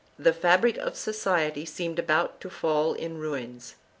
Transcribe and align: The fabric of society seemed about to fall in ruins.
The 0.17 0.33
fabric 0.33 0.77
of 0.77 0.95
society 0.95 1.63
seemed 1.63 1.99
about 1.99 2.41
to 2.41 2.49
fall 2.49 2.93
in 2.95 3.19
ruins. 3.19 3.75